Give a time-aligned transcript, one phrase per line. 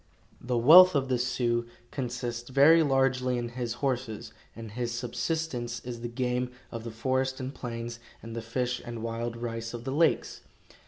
[0.43, 6.01] The wealth of the Sioux consists very largely in his horses, and his subsistence is
[6.01, 9.91] the game of the forest and plains and the fish and wild rice of the
[9.93, 10.41] lakes.